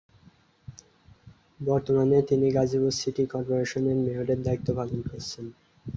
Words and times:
বর্তমানে 1.59 2.17
তিনি 2.29 2.47
Gazipur 2.51 2.93
city 2.99 3.23
corporation 3.33 3.83
এর 3.87 3.97
মেয়রের 4.05 4.39
দায়িত্ব 4.43 4.67
পালন 4.77 4.99
করছেন। 5.09 5.45